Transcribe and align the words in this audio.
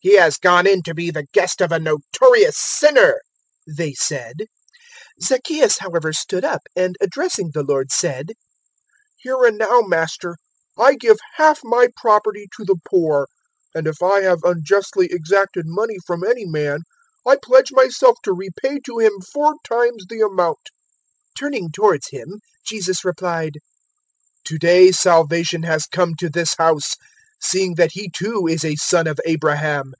"He 0.00 0.16
has 0.16 0.36
gone 0.36 0.66
in 0.66 0.82
to 0.82 0.92
be 0.92 1.10
the 1.10 1.24
guest 1.32 1.62
of 1.62 1.72
a 1.72 1.78
notorious 1.78 2.58
sinner!" 2.58 3.22
they 3.66 3.94
said. 3.94 4.34
019:008 5.18 5.22
Zacchaeus 5.26 5.78
however 5.78 6.12
stood 6.12 6.44
up, 6.44 6.60
and 6.76 6.94
addressing 7.00 7.52
the 7.54 7.62
Lord 7.62 7.90
said, 7.90 8.34
"Here 9.16 9.42
and 9.46 9.56
now, 9.56 9.80
Master, 9.80 10.36
I 10.76 10.96
give 10.96 11.16
half 11.36 11.60
my 11.64 11.88
property 11.96 12.46
to 12.54 12.66
the 12.66 12.76
poor, 12.86 13.28
and 13.74 13.86
if 13.86 14.02
I 14.02 14.20
have 14.20 14.44
unjustly 14.44 15.06
exacted 15.10 15.64
money 15.66 15.96
from 16.06 16.22
any 16.22 16.44
man, 16.44 16.80
I 17.26 17.36
pledge 17.42 17.72
myself 17.72 18.18
to 18.24 18.34
repay 18.34 18.80
to 18.80 18.98
him 18.98 19.22
four 19.32 19.54
times 19.66 20.04
the 20.06 20.20
amount." 20.20 20.58
019:009 21.38 21.38
Turning 21.38 21.70
towards 21.72 22.08
him, 22.10 22.40
Jesus 22.66 23.06
replied, 23.06 23.54
"To 24.48 24.58
day 24.58 24.92
salvation 24.92 25.62
has 25.62 25.86
come 25.86 26.14
to 26.16 26.28
this 26.28 26.56
house, 26.58 26.92
seeing 27.40 27.74
that 27.74 27.92
he 27.92 28.08
too 28.10 28.46
is 28.46 28.64
a 28.64 28.76
son 28.76 29.06
of 29.06 29.18
Abraham. 29.26 29.92